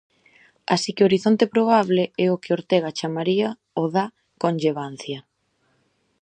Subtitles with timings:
[0.73, 3.47] Así que o horizonte probable é o que Ortega chamaría
[3.81, 4.05] o da
[4.41, 5.19] "conllevancia".